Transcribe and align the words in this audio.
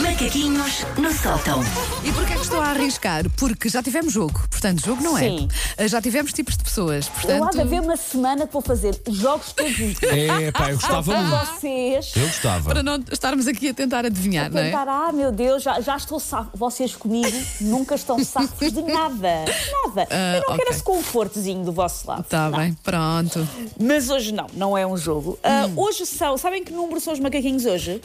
Macaquinhos 0.00 0.86
no 0.96 1.12
sótão. 1.12 1.64
E 2.04 2.12
porquê 2.12 2.34
é 2.34 2.36
que 2.36 2.42
estou 2.42 2.60
a 2.60 2.69
arriscar? 2.80 3.28
Porque 3.30 3.68
já 3.68 3.82
tivemos 3.82 4.12
jogo. 4.12 4.40
Portanto, 4.50 4.84
jogo 4.84 5.02
não 5.02 5.16
Sim. 5.16 5.48
é. 5.76 5.88
Já 5.88 6.00
tivemos 6.00 6.32
tipos 6.32 6.56
de 6.56 6.64
pessoas. 6.64 7.06
Eu 7.06 7.12
há 7.12 7.38
Portanto, 7.38 7.52
de 7.54 7.60
haver 7.60 7.80
uma 7.80 7.96
semana 7.96 8.46
que 8.46 8.52
vou 8.52 8.62
fazer 8.62 9.00
os 9.08 9.16
jogos 9.16 9.52
todos 9.52 9.72
os 9.72 9.76
dias. 9.76 10.02
É, 10.02 10.50
pá, 10.52 10.70
eu 10.70 10.76
gostava 10.76 11.12
Para 11.12 11.22
muito. 11.22 11.46
vocês. 11.54 12.12
Eu 12.16 12.26
gostava. 12.26 12.70
para 12.70 12.82
não 12.82 13.02
estarmos 13.10 13.46
aqui 13.46 13.68
a 13.68 13.74
tentar 13.74 14.04
adivinhar, 14.04 14.50
não 14.50 14.60
é? 14.60 14.64
Tentar, 14.66 14.88
ah, 14.88 15.12
meu 15.12 15.30
Deus, 15.32 15.62
já, 15.62 15.80
já 15.80 15.96
estou 15.96 16.18
safo. 16.20 16.50
Vocês 16.54 16.94
comigo 16.94 17.36
nunca 17.60 17.94
estão 17.94 18.22
safos 18.24 18.72
de 18.72 18.82
nada. 18.82 19.44
Nada. 19.86 20.08
Ah, 20.10 20.36
eu 20.36 20.40
não 20.40 20.56
quero 20.56 20.62
ok. 20.62 20.66
esse 20.70 20.82
confortozinho 20.82 21.64
do 21.64 21.72
vosso 21.72 22.08
lado. 22.08 22.22
Está 22.22 22.50
bem, 22.50 22.76
pronto. 22.82 23.46
Mas 23.80 24.08
hoje 24.10 24.32
não, 24.32 24.46
não 24.54 24.76
é 24.78 24.86
um 24.86 24.96
jogo. 24.96 25.38
Ah, 25.42 25.66
Hum. 25.66 25.74
Hoje 25.76 26.06
são, 26.06 26.38
sabem 26.38 26.64
que 26.64 26.72
número 26.72 26.98
são 27.00 27.12
os 27.12 27.20
macaquinhos 27.20 27.66
hoje? 27.66 28.00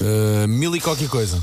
Uh, 0.00 0.46
mil 0.46 0.74
e 0.76 0.80
qualquer 0.80 1.08
coisa. 1.08 1.42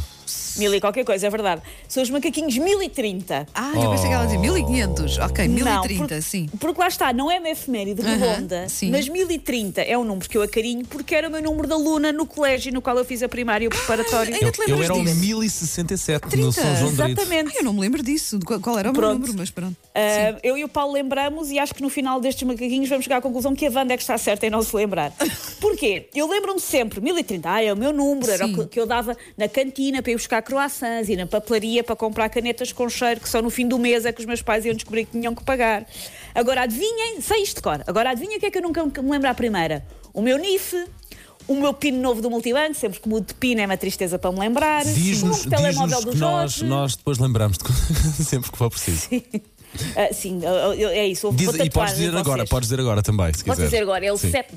Mil 0.58 0.74
e 0.74 0.80
qualquer 0.82 1.04
coisa, 1.06 1.28
é 1.28 1.30
verdade. 1.30 1.62
São 1.88 2.02
os 2.04 2.10
macaquinhos 2.10 2.58
1030. 2.58 3.48
Ah, 3.54 3.72
eu 3.76 3.90
pensei 3.92 4.08
que 4.08 4.14
ela 4.14 4.26
dizia 4.26 4.40
1500. 4.40 5.18
Ok, 5.20 5.48
1030, 5.48 5.70
Não, 5.70 5.98
porque, 6.08 6.22
sim. 6.22 6.50
Porque 6.60 6.80
lá 6.82 6.88
está, 6.88 7.14
não 7.14 7.30
é 7.32 7.40
uma 7.40 7.50
efeméride 7.50 8.02
redonda, 8.02 8.68
sim. 8.70 8.90
mas 8.92 9.08
1030 9.08 9.82
é 9.82 9.98
um 9.98 10.04
número 10.04 10.28
que 10.30 10.38
eu 10.38 10.42
acarinho 10.42 10.86
porque 10.86 11.14
era 11.16 11.28
o 11.28 11.32
meu 11.32 11.42
número 11.42 11.68
de 11.68 11.74
aluna 11.74 12.12
no 12.12 12.26
colégio 12.26 12.74
no 12.74 12.82
qual 12.82 12.98
eu 12.98 13.06
fiz 13.06 13.22
a 13.24 13.30
primária 13.30 13.66
e 13.66 13.68
o 13.68 13.72
preparatório. 13.72 14.34
ainda 14.34 14.46
Eu, 14.48 14.52
te 14.52 14.60
lembras 14.60 14.80
eu 14.80 14.84
era 14.86 14.94
o 14.96 15.04
disso? 15.04 15.20
1067 15.20 16.24
no 16.26 16.30
30, 16.32 16.52
São 16.52 16.76
João. 16.76 16.92
Exatamente. 16.92 17.50
Ai, 17.54 17.60
eu 17.60 17.64
não 17.64 17.74
me 17.74 17.82
lembro 17.82 18.02
disso. 18.04 18.40
Qual, 18.62 18.78
era 18.78 18.90
o 18.90 18.94
meu 18.94 19.02
Pronto. 19.02 19.20
número? 19.20 19.34
Mas 19.38 19.50
pronto. 19.50 19.76
Ah, 19.96 20.38
eu 20.44 20.58
e 20.58 20.64
o 20.64 20.68
Paulo 20.70 20.94
lembramos 20.94 21.52
e 21.52 21.60
acho 21.60 21.74
que 21.74 21.82
no 21.82 21.90
final 21.90 22.20
destes 22.20 22.44
macaquinhos 22.48 22.90
vamos 22.90 23.04
chegar 23.06 23.18
à 23.18 23.22
conclusão 23.22 23.56
que 23.56 23.66
a 23.66 23.72
Wanda 23.72 23.94
é 23.94 23.98
que 23.98 24.04
está 24.04 24.18
certa 24.18 24.46
em 24.46 24.50
não 24.50 24.62
se 24.62 24.76
lembrar. 24.76 25.14
Porquê? 25.60 26.08
Eu 26.16 26.28
lembro-me 26.28 26.60
sempre, 26.60 27.00
1030, 27.02 27.50
ah, 27.50 27.64
é 27.64 27.72
o 27.74 27.78
meu 27.78 27.92
número, 27.94 28.32
era 28.32 28.46
o 28.46 28.48
Sim. 28.50 28.56
que- 28.56 28.66
que 28.68 28.80
eu 28.80 28.86
dava 28.86 29.16
na 29.38 29.48
cantina 29.48 30.02
para 30.02 30.12
ir 30.12 30.16
buscar 30.16 30.39
croissants 30.42 31.10
e 31.10 31.16
na 31.16 31.26
papelaria 31.28 31.84
para 31.84 31.96
comprar 31.96 32.30
canetas 32.30 32.72
com 32.72 32.88
cheiro, 32.90 33.20
que 33.20 33.30
só 33.30 33.42
no 33.42 33.50
fim 33.50 33.68
do 33.68 33.78
mês 33.78 34.06
é 34.06 34.12
que 34.12 34.20
os 34.20 34.26
meus 34.26 34.42
pais 34.42 34.66
iam 34.66 34.74
descobrir 34.76 35.06
que 35.06 35.12
tinham 35.12 35.34
que 35.36 35.44
pagar. 35.44 35.86
Agora 36.34 36.62
adivinhem, 36.64 37.22
sei 37.22 37.44
isto 37.44 37.58
de 37.58 37.62
cor, 37.62 37.84
agora 37.88 38.12
adivinhem 38.12 38.38
o 38.38 38.40
que 38.40 38.46
é 38.46 38.52
que 38.52 38.58
eu 38.58 38.62
nunca 38.62 38.84
me 39.02 39.12
lembro 39.12 39.30
à 39.30 39.34
primeira? 39.34 39.86
O 40.14 40.22
meu 40.22 40.38
NIF. 40.38 40.76
O 41.48 41.56
meu 41.60 41.74
PIN 41.74 41.94
novo 41.94 42.22
do 42.22 42.30
multibanco, 42.30 42.76
sempre 42.76 43.00
que 43.00 43.10
mudo 43.10 43.26
de 43.26 43.34
PIN 43.34 43.56
é 43.60 43.66
uma 43.66 43.76
tristeza 43.76 44.20
para 44.20 44.32
me 44.32 44.40
lembrar. 44.40 44.86
o 44.86 44.94
Diz-nos 44.94 45.42
telemóvel 45.46 45.98
diz-nos 45.98 46.14
do 46.14 46.20
nós, 46.20 46.62
nós 46.62 46.96
depois 46.96 47.18
lembramos 47.18 47.58
de 47.58 47.64
sempre 48.24 48.52
que 48.52 48.58
for 48.58 48.70
preciso. 48.70 49.08
Sim, 50.14 50.42
ah, 50.46 50.76
é 50.92 51.08
isso. 51.08 51.32
Diz- 51.34 51.54
e 51.56 51.70
podes 51.72 51.96
dizer 51.96 52.16
agora, 52.16 52.46
podes 52.46 52.70
dizer 52.70 52.80
agora 52.80 53.02
também, 53.02 53.34
se 53.34 53.44
Posso 53.44 53.56
quiser. 53.58 53.66
dizer 53.66 53.82
agora, 53.82 54.06
é 54.06 54.14
o 54.14 54.18
Sim. 54.18 54.30
7. 54.30 54.50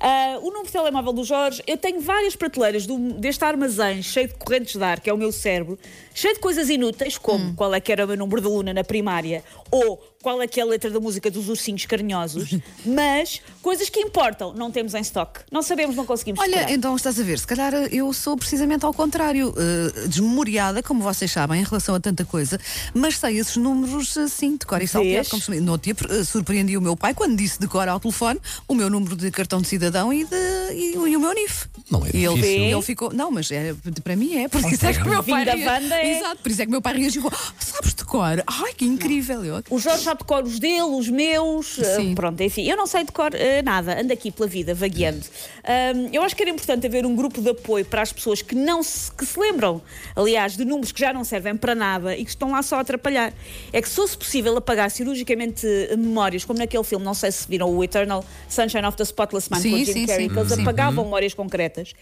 Ah, 0.00 0.38
o 0.40 0.46
número 0.46 0.66
de 0.66 0.72
telemóvel 0.72 1.12
do 1.12 1.24
Jorge, 1.24 1.62
eu 1.66 1.76
tenho 1.76 2.00
várias 2.00 2.36
prateleiras 2.36 2.86
do- 2.86 2.98
deste 3.14 3.44
armazém 3.44 4.02
cheio 4.02 4.28
de 4.28 4.34
correntes 4.34 4.76
de 4.76 4.82
ar, 4.84 5.00
que 5.00 5.08
é 5.10 5.12
o 5.12 5.16
meu 5.16 5.32
cérebro, 5.32 5.78
cheio 6.14 6.34
de 6.34 6.40
coisas 6.40 6.68
inúteis, 6.68 7.16
como 7.18 7.46
Hum. 7.46 7.54
qual 7.56 7.74
é 7.74 7.80
que 7.80 7.90
era 7.92 8.04
o 8.04 8.08
meu 8.08 8.16
número 8.16 8.40
de 8.40 8.46
aluna 8.46 8.74
na 8.74 8.84
primária, 8.84 9.42
ou 9.70 10.00
qual 10.22 10.42
é 10.42 10.46
que 10.46 10.58
é 10.60 10.62
a 10.62 10.66
letra 10.66 10.90
da 10.90 10.98
música 11.00 11.30
dos 11.30 11.48
ursinhos 11.48 11.86
carinhosos, 11.86 12.50
mas 12.84 13.40
coisas 13.62 13.88
que 13.88 14.00
importam, 14.00 14.52
não 14.52 14.70
temos 14.70 14.94
em 14.94 15.00
stock. 15.00 15.40
Não 15.50 15.62
sabemos, 15.62 15.94
não 15.96 16.04
conseguimos 16.04 16.40
Olha, 16.40 16.50
decorar. 16.56 16.72
então 16.72 16.96
estás 16.96 17.18
a 17.20 17.22
ver, 17.22 17.38
se 17.38 17.46
calhar 17.46 17.72
eu 17.92 18.12
sou 18.12 18.36
precisamente 18.36 18.84
ao 18.84 18.92
contrário, 18.92 19.54
eh, 19.56 20.06
desmemoriada, 20.08 20.82
como 20.82 21.02
vocês 21.02 21.30
sabem, 21.30 21.60
em 21.60 21.64
relação 21.64 21.94
a 21.94 22.00
tanta 22.00 22.24
coisa, 22.24 22.58
mas 22.94 23.16
sei 23.18 23.38
esses 23.38 23.56
números 23.56 24.16
assim, 24.18 24.56
de 24.56 24.66
cor 24.66 24.82
e 24.82 24.88
salteado, 24.88 25.14
Vês? 25.16 25.28
como 25.28 25.42
se 25.42 25.60
No 25.60 25.72
outro 25.72 25.92
dia 25.94 26.18
eh, 26.20 26.24
surpreendi 26.24 26.76
o 26.76 26.80
meu 26.80 26.96
pai 26.96 27.14
quando 27.14 27.36
disse 27.36 27.58
de 27.60 27.66
cor 27.68 27.88
ao 27.88 28.00
telefone 28.00 28.40
o 28.66 28.74
meu 28.74 28.90
número 28.90 29.14
de 29.16 29.30
cartão 29.30 29.60
de 29.60 29.68
cidadão 29.68 30.12
e, 30.12 30.24
de, 30.24 30.36
e, 30.74 30.96
o- 30.98 31.06
e 31.06 31.16
o 31.16 31.20
meu 31.20 31.32
NIF. 31.32 31.66
Não 31.90 32.04
é 32.04 32.10
e 32.12 32.24
ele, 32.24 32.34
difícil. 32.34 32.64
ele 32.64 32.82
ficou. 32.82 33.12
Não, 33.12 33.30
mas 33.30 33.50
é, 33.50 33.74
para 34.02 34.16
mim 34.16 34.34
é, 34.36 34.48
por 34.48 34.60
isso 34.60 34.84
é 34.86 34.92
que 34.92 35.02
o 35.02 35.08
meu 35.08 35.22
pai. 35.22 35.44
Vindo 35.44 35.46
da 35.46 35.54
rea- 35.54 35.80
banda 35.80 35.94
é. 35.94 36.18
Exato, 36.18 36.42
por 36.42 36.50
isso 36.50 36.62
é 36.62 36.64
que 36.64 36.68
o 36.68 36.72
meu 36.72 36.82
pai 36.82 36.96
reagiu. 36.98 37.28
"Ah, 37.32 37.52
Sabes 37.58 37.94
de 37.94 38.04
cor? 38.04 38.42
Ai, 38.46 38.74
que 38.74 38.84
incrível! 38.84 39.44
Eu, 39.44 39.62
O 39.70 39.78
Jorge 39.78 40.07
já 40.08 40.14
decora 40.14 40.44
os 40.44 40.58
dele, 40.58 40.82
os 40.82 41.08
meus, 41.08 41.66
Sim. 41.66 42.14
pronto, 42.14 42.42
enfim. 42.42 42.64
Eu 42.64 42.76
não 42.76 42.86
sei 42.86 43.04
decor 43.04 43.30
ah, 43.34 43.62
nada, 43.62 44.00
ando 44.00 44.12
aqui 44.12 44.30
pela 44.30 44.48
vida, 44.48 44.74
vagueando. 44.74 45.24
Ahm, 45.64 46.08
eu 46.12 46.22
acho 46.22 46.34
que 46.34 46.42
era 46.42 46.50
importante 46.50 46.86
haver 46.86 47.04
um 47.04 47.14
grupo 47.14 47.40
de 47.40 47.50
apoio 47.50 47.84
para 47.84 48.02
as 48.02 48.12
pessoas 48.12 48.40
que 48.40 48.54
não 48.54 48.82
se, 48.82 49.10
que 49.12 49.24
se 49.26 49.38
lembram, 49.38 49.82
aliás, 50.16 50.56
de 50.56 50.64
números 50.64 50.92
que 50.92 51.00
já 51.00 51.12
não 51.12 51.24
servem 51.24 51.56
para 51.56 51.74
nada 51.74 52.16
e 52.16 52.24
que 52.24 52.30
estão 52.30 52.52
lá 52.52 52.62
só 52.62 52.76
a 52.76 52.80
atrapalhar. 52.80 53.32
É 53.72 53.82
que 53.82 53.88
se 53.88 53.96
fosse 53.96 54.16
possível 54.16 54.56
apagar 54.56 54.90
cirurgicamente 54.90 55.66
eh, 55.66 55.96
memórias, 55.96 56.44
como 56.44 56.58
naquele 56.58 56.84
filme, 56.84 57.04
não 57.04 57.14
sei 57.14 57.30
se 57.30 57.46
viram 57.46 57.70
o 57.70 57.84
Eternal 57.84 58.24
Sunshine 58.48 58.86
of 58.86 58.96
the 58.96 59.04
Spotless 59.04 59.50
Mind 59.50 59.62
Sim, 59.62 59.70
com 59.70 59.76
Jim 59.78 59.92
sim, 59.92 60.06
Carrey, 60.06 60.28
sim. 60.28 60.34
que 60.34 60.38
eles 60.38 60.52
Sim. 60.52 60.62
apagavam 60.62 61.04
memórias 61.04 61.34
concretas. 61.34 61.94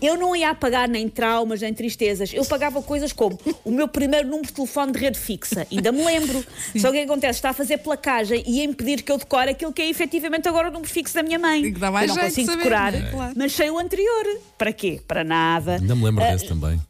Eu 0.00 0.16
não 0.16 0.34
ia 0.34 0.50
apagar 0.50 0.88
nem 0.88 1.08
traumas, 1.08 1.60
nem 1.60 1.72
tristezas. 1.72 2.34
Eu 2.34 2.44
pagava 2.44 2.82
coisas 2.82 3.12
como 3.12 3.38
o 3.64 3.70
meu 3.70 3.86
primeiro 3.86 4.26
número 4.26 4.48
de 4.48 4.52
telefone 4.52 4.90
de 4.90 4.98
rede 4.98 5.18
fixa. 5.18 5.64
Ainda 5.70 5.92
me 5.92 6.04
lembro. 6.04 6.44
O 6.92 6.92
que 6.92 6.98
acontece? 6.98 7.38
Está 7.38 7.51
a 7.52 7.54
fazer 7.54 7.78
placagem 7.78 8.42
e 8.46 8.60
a 8.60 8.64
impedir 8.64 9.02
que 9.02 9.12
eu 9.12 9.16
decore 9.18 9.50
aquilo 9.50 9.72
que 9.72 9.80
é 9.80 9.88
efetivamente 9.88 10.48
agora 10.48 10.68
o 10.68 10.72
número 10.72 10.90
fixo 10.90 11.14
da 11.14 11.22
minha 11.22 11.38
mãe. 11.38 11.64
E 11.64 11.72
que 11.72 11.78
dá 11.78 11.90
mais 11.90 12.10
eu 12.10 12.16
não 12.16 12.22
consigo 12.24 12.46
saber, 12.50 12.58
decorar, 12.64 12.92
não 12.92 12.98
é? 12.98 13.10
Claro. 13.10 13.34
mas 13.36 13.52
sei 13.52 13.70
o 13.70 13.78
anterior. 13.78 14.26
Para 14.58 14.72
quê? 14.72 15.00
Para 15.06 15.22
nada. 15.24 15.76
Ainda 15.76 15.94
me 15.94 16.04
lembro 16.04 16.24
Ah, 16.24 16.32
desse 16.32 16.46
também. 16.48 16.80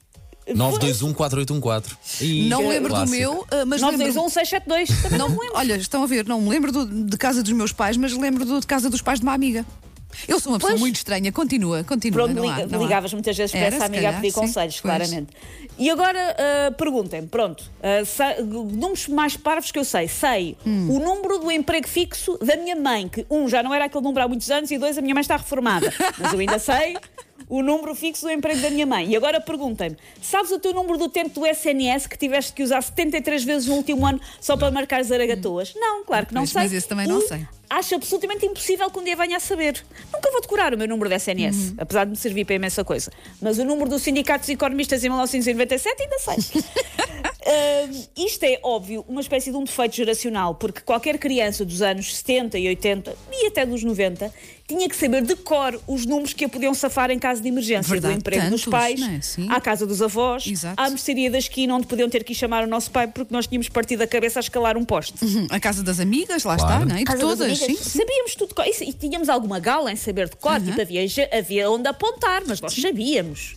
921-4814. 0.49 1.85
Ih, 2.21 2.49
não 2.49 2.63
me 2.63 2.69
lembro 2.69 2.95
do 2.95 3.07
meu, 3.11 3.47
eh, 3.51 3.65
mas 3.65 3.81
lembro. 3.81 3.99
921 3.99 4.29
672. 4.29 5.03
Também 5.03 5.19
não 5.19 5.29
me 5.29 5.39
lembro. 5.39 5.57
Olha, 5.57 5.75
estão 5.77 6.03
a 6.03 6.07
ver, 6.07 6.27
não 6.27 6.41
me 6.41 6.49
lembro 6.49 6.73
do- 6.73 6.87
de 7.07 7.17
casa 7.17 7.43
dos 7.43 7.53
meus 7.53 7.73
pais, 7.73 7.97
mas 7.97 8.13
lembro 8.17 8.45
do- 8.45 8.61
de 8.61 8.67
casa 8.67 8.91
dos 8.91 9.01
pais 9.03 9.21
de 9.21 9.25
uma 9.27 9.35
amiga. 9.35 9.65
Eu 10.29 10.39
sou 10.41 10.53
uma 10.53 10.59
pessoa 10.59 10.73
Pois. 10.73 10.81
muito 10.81 10.97
estranha, 10.97 11.31
continua, 11.33 11.83
continua. 11.85 12.25
Pronto, 12.25 12.35
não 12.35 12.49
há, 12.51 12.59
liga- 12.63 12.77
há. 12.77 12.79
ligavas 12.81 13.13
muitas 13.13 13.37
vezes 13.37 13.53
para 13.53 13.61
Era, 13.67 13.77
essa 13.77 13.85
amiga 13.87 14.01
a 14.01 14.05
calhar, 14.07 14.21
pedir 14.21 14.33
sim. 14.35 14.41
conselhos, 14.41 14.81
Pois. 14.81 14.95
claramente. 14.97 15.29
E 15.79 15.91
agora 15.91 16.37
ah, 16.39 16.71
perguntem-me, 16.73 17.27
pronto, 17.29 17.65
ah, 17.83 18.05
sa- 18.05 18.37
números 18.43 19.09
mais 19.09 19.37
parvos 19.37 19.71
que 19.73 19.79
eu 19.79 19.85
sei. 19.85 20.09
Sei 20.09 20.57
Hum. 20.67 20.89
o 20.91 20.99
número 20.99 21.39
do 21.39 21.51
emprego 21.51 21.89
fixo 21.89 22.39
da 22.39 22.57
minha 22.57 22.77
mãe, 22.77 23.09
que 23.09 23.27
um, 23.31 23.49
já 23.49 23.63
não 23.63 23.73
era 23.75 23.87
aquele 23.87 24.05
número 24.05 24.25
há 24.25 24.29
muitos 24.29 24.51
anos, 24.51 24.71
e 24.71 24.79
dois, 24.79 24.97
a 24.99 25.01
minha 25.01 25.15
mãe 25.15 25.23
está 25.23 25.37
reformada. 25.37 25.93
Mas 26.19 26.33
eu 26.33 26.39
ainda 26.39 26.59
sei 26.59 26.97
o 27.49 27.61
número 27.63 27.95
fixo 27.95 28.23
do 28.23 28.31
emprego 28.31 28.61
da 28.63 28.71
minha 28.71 28.87
mãe. 28.87 29.11
E 29.11 29.17
agora 29.17 29.41
perguntem-me, 29.41 29.97
sabes 30.23 30.51
o 30.53 30.59
teu 30.59 30.73
número 30.73 30.97
do 30.97 31.09
tempo 31.09 31.39
do 31.41 31.47
SNS 31.47 32.07
que 32.07 32.17
tiveste 32.17 32.53
que 32.53 32.63
usar 32.63 32.81
73 32.83 33.43
vezes 33.45 33.69
no 33.69 33.75
último 33.75 34.07
ano 34.07 34.21
só 34.41 34.57
para 34.57 34.71
marcar 34.71 35.03
zaragatoas? 35.05 35.75
Não, 35.77 36.05
claro 36.05 36.27
que 36.27 36.35
não 36.35 36.43
Pois, 36.43 36.51
sei. 36.51 36.63
mas 36.63 36.73
esse 36.73 36.89
também 36.89 37.07
não 37.07 37.19
E 37.19 37.29
sei. 37.29 37.47
Acho 37.75 37.95
absolutamente 37.95 38.45
impossível 38.45 38.91
que 38.91 38.99
um 38.99 39.05
dia 39.05 39.17
venha 39.17 39.39
a 39.39 39.41
saber. 39.41 39.83
Nunca 40.13 40.31
vou 40.31 40.41
decorar 40.43 40.75
o 40.75 40.77
meu 40.79 40.87
número 40.87 41.09
de 41.09 41.17
SNS, 41.17 41.57
Uhum. 41.71 41.75
apesar 41.79 42.05
de 42.05 42.11
me 42.11 42.17
servir 42.17 42.45
para 42.45 42.55
imensa 42.57 42.85
coisa. 42.85 43.11
Mas 43.41 43.59
o 43.59 43.65
número 43.65 43.89
dos 43.89 44.03
sindicatos 44.03 44.49
economistas 44.51 45.03
em 45.03 45.09
1997 45.09 46.03
ainda 46.03 46.19
sei. 46.19 46.63
Ahm, 47.45 48.05
isto 48.17 48.45
é, 48.45 48.61
óbvio, 48.63 49.05
uma 49.09 49.21
espécie 49.21 49.51
de 49.51 49.57
um 49.57 49.65
defeito 49.65 49.97
geracional, 49.97 50.55
porque 50.55 50.81
qualquer 50.81 51.19
criança 51.19 51.65
dos 51.65 51.83
anos 51.83 52.15
70 52.17 52.57
e 52.59 52.69
80 52.69 53.17
e 53.33 53.47
até 53.49 53.67
dos 53.67 53.83
90 53.83 54.33
tinha 54.69 54.89
que 54.89 54.95
saber 54.97 55.23
de 55.23 55.35
cor 55.37 55.79
os 55.89 56.07
números 56.07 56.33
que 56.33 56.45
a 56.45 56.49
podiam 56.49 56.73
safar 56.73 57.11
em 57.11 57.19
caso 57.19 57.43
de 57.43 57.49
emergência 57.49 57.91
Verdade, 57.91 58.15
do 58.15 58.19
emprego 58.21 58.43
dos 58.49 58.63
tantos, 58.63 58.65
pais, 58.71 59.37
não 59.37 59.51
é? 59.53 59.57
À 59.57 59.61
casa 59.61 59.85
dos 59.87 60.01
avós, 60.01 60.47
Exato. 60.47 60.81
à 60.81 60.89
mercearia 60.89 61.31
da 61.31 61.39
esquina, 61.39 61.75
onde 61.75 61.87
podiam 61.87 62.09
ter 62.09 62.23
que 62.23 62.33
ir 62.33 62.37
chamar 62.37 62.63
o 62.63 62.67
nosso 62.67 62.91
pai 62.93 63.09
porque 63.09 63.35
nós 63.35 63.47
tínhamos 63.49 63.69
partido 63.69 64.03
a 64.03 64.07
cabeça 64.07 64.39
a 64.39 64.43
escalar 64.43 64.77
um 64.79 64.85
poste. 64.85 65.15
Hum, 65.25 65.47
A 65.51 65.59
casa 65.59 65.83
das 65.83 65.99
amigas, 65.99 66.45
lá 66.45 66.57
Claro. 66.57 66.75
está, 66.85 66.87
não 66.87 66.97
é? 66.97 67.01
E 67.03 67.05
de 67.05 67.17
todas, 67.17 67.61
sim. 67.67 67.73
amigas, 67.73 67.87
Sabíamos 67.87 68.35
tudo. 68.35 68.55
Isso- 68.69 68.85
E 68.85 68.93
tínhamos 68.93 69.29
alguma 69.29 69.59
gala 69.59 69.91
em 69.93 69.97
saber 69.97 70.29
de 70.29 70.37
cor, 70.37 70.61
tipo, 70.61 70.81
havia, 70.81 71.07
ja- 71.09 71.29
havia 71.33 71.71
onde 71.71 71.89
apontar, 71.89 72.43
mas 72.47 72.61
nós 72.61 72.75
sabíamos. 72.75 73.57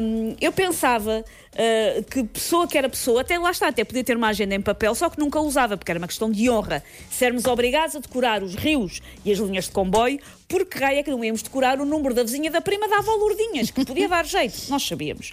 Hum, 0.00 0.34
eu 0.40 0.52
pensava 0.52 1.22
ah, 1.58 2.02
que 2.10 2.24
pessoa 2.24 2.66
que 2.66 2.78
era 2.78 2.88
pessoa, 2.88 3.20
até 3.20 3.38
lá 3.38 3.50
está, 3.50 3.68
até 3.68 3.84
podia 3.84 4.02
ter 4.02 4.16
uma 4.16 4.28
agenda 4.28 4.54
em 4.54 4.60
papel, 4.60 4.94
só 4.94 5.10
que 5.10 5.18
nunca 5.18 5.38
usava, 5.40 5.76
porque 5.76 5.90
era 5.92 5.98
uma 5.98 6.06
questão 6.06 6.30
de 6.30 6.48
honra. 6.48 6.82
Sermos 7.10 7.44
obrigados 7.44 7.94
a 7.96 7.98
decorar 7.98 8.42
os 8.42 8.54
rios 8.54 9.00
e 9.24 9.32
as 9.32 9.38
linhas 9.38 9.64
de 9.66 9.70
comboio, 9.72 10.18
porque 10.48 10.78
raio 10.78 10.98
é 11.00 11.02
que 11.02 11.10
não 11.10 11.22
íamos 11.22 11.42
decorar 11.42 11.78
o 11.80 11.84
número 11.84 12.14
da 12.14 12.22
vizinha 12.22 12.50
da 12.50 12.60
prima 12.62 12.88
da 12.88 12.98
avó 12.98 13.14
Lourdinhas, 13.16 13.70
que 13.70 13.84
podia 13.84 14.08
dar 14.08 14.24
jeito, 14.28 14.56
nós 14.70 14.82
sabíamos. 14.86 15.32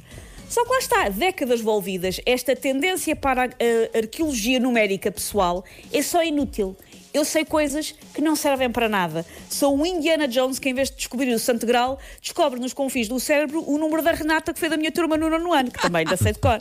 Só 0.50 0.64
que 0.66 0.70
lá 0.72 0.78
está, 0.80 1.10
décadas 1.10 1.62
envolvidas, 1.62 2.20
esta 2.26 2.54
tendência 2.56 3.16
para 3.16 3.44
a, 3.44 3.48
a 3.48 3.98
arqueologia 3.98 4.60
numérica 4.60 5.10
pessoal 5.12 5.64
é 5.92 6.02
só 6.02 6.22
inútil. 6.24 6.76
Eu 7.14 7.24
sei 7.24 7.46
coisas 7.46 7.94
que 8.12 8.22
não 8.22 8.36
servem 8.36 8.72
para 8.72 8.90
nada. 8.90 9.24
Sou 9.48 9.78
um 9.78 9.86
Indiana 9.86 10.28
Jones 10.28 10.58
que, 10.58 10.68
em 10.68 10.74
vez 10.74 10.90
de 10.90 10.98
descobrir 10.98 11.32
o 11.32 11.38
Santo 11.38 11.64
Grau, 11.64 12.00
descobre 12.20 12.60
nos 12.60 12.74
confins 12.74 13.08
do 13.08 13.20
cérebro 13.20 13.64
o 13.68 13.78
número 13.78 14.02
da 14.02 14.12
Renata 14.12 14.52
que 14.52 14.60
foi 14.60 14.68
da 14.68 14.76
minha 14.76 14.92
turma 14.92 15.16
no 15.16 15.30
nono 15.30 15.54
ano, 15.54 15.70
que 15.70 15.80
também 15.80 16.00
ainda 16.00 16.18
sei 16.18 16.34
de 16.34 16.40
cor. 16.40 16.60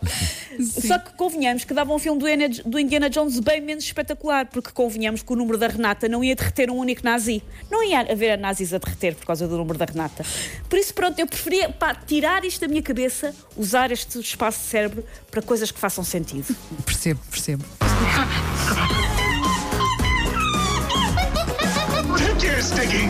Só 0.86 0.98
que 0.98 1.12
convenhamos 1.14 1.64
que 1.64 1.72
dava 1.72 1.94
um 1.94 1.98
filme 1.98 2.20
do 2.20 2.28
Indiana, 2.28 2.54
do 2.66 2.78
Indiana 2.78 3.08
Jones 3.08 3.40
bem 3.40 3.62
menos 3.62 3.84
espetacular, 3.84 4.46
porque 4.46 4.70
convenhamos 4.72 5.22
que 5.22 5.32
o 5.32 5.36
número 5.36 5.56
da 5.56 5.68
Renata 5.68 6.06
não 6.06 6.22
ia 6.22 6.36
derreter 6.36 6.70
um 6.70 6.76
único 6.76 7.02
nazi. 7.02 7.42
Não 7.70 7.82
ia 7.82 8.00
haver 8.00 8.36
nazis 8.36 8.74
a 8.74 8.78
derreter 8.78 9.14
por 9.14 9.24
causa 9.24 9.48
do 9.48 9.56
número 9.56 9.78
da 9.78 9.86
Renata. 9.86 10.22
Por 10.68 10.78
isso, 10.78 10.92
pronto, 10.92 11.18
eu 11.18 11.26
preferia 11.26 11.70
pá, 11.70 11.94
tirar 11.94 12.44
isto 12.44 12.60
da 12.60 12.68
minha 12.68 12.82
cabeça, 12.82 13.34
usar 13.56 13.90
este 13.90 14.18
espaço 14.20 14.60
de 14.60 14.66
cérebro 14.66 15.04
para 15.30 15.40
coisas 15.40 15.70
que 15.70 15.78
façam 15.78 16.04
sentido. 16.04 16.54
Percebo, 16.84 17.20
percebo. 17.30 17.64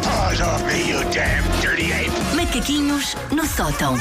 paws 0.00 0.40
off 0.40 0.66
me, 0.66 0.88
you 0.88 1.02
damn 1.12 1.44
dirty 1.60 1.92
ape! 1.92 2.10
Macaquinhos 2.34 3.14
no 3.30 3.44
sótão. 3.44 3.96